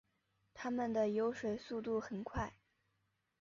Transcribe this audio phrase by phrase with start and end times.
[0.55, 2.55] 它们的游水速度很快。